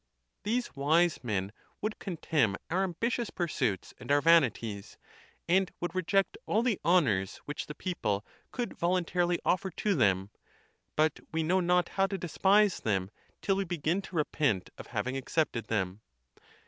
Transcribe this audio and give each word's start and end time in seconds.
These 0.41 0.75
wise 0.75 1.23
men 1.23 1.51
would 1.79 1.99
contemn 1.99 2.55
our 2.71 2.83
ambitious 2.83 3.29
pursuits 3.29 3.93
and 3.99 4.11
our 4.11 4.19
vanities, 4.19 4.97
and 5.47 5.71
would 5.79 5.93
reject 5.93 6.39
all 6.47 6.63
the 6.63 6.79
honors 6.83 7.37
which 7.45 7.67
the 7.67 7.75
people 7.75 8.25
could 8.51 8.73
voluntarily 8.75 9.37
offer 9.45 9.69
to 9.69 9.93
them; 9.93 10.31
but 10.95 11.19
we 11.31 11.43
know 11.43 11.59
not 11.59 11.89
how 11.89 12.07
to 12.07 12.17
despise 12.17 12.79
them 12.79 13.11
till 13.43 13.55
we 13.55 13.63
begin 13.63 14.01
to 14.01 14.15
repent 14.15 14.71
of 14.75 14.87
having 14.87 15.15
accepted 15.15 15.65
them. 15.65 16.01